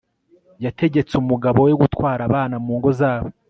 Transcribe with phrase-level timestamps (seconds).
[0.65, 3.29] yategetse umugabo we gutwara abana mu ngo zabo